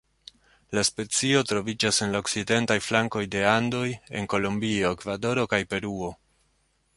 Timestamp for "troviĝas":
1.51-1.99